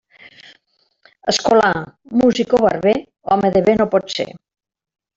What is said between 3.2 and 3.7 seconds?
home de